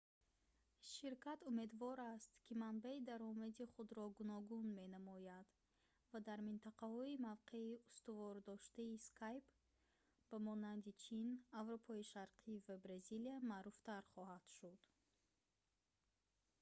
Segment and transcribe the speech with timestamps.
[0.91, 5.47] ширкат умедвор аст ки манбаи даромади худро гуногун менамояд
[6.11, 9.49] ва дар минтақаҳои мавқеи устувордоштаи skype
[10.29, 11.25] ба монанди чин
[11.59, 14.79] аврупои шарқӣ ва бразилия маъруфтар хоҳад шуд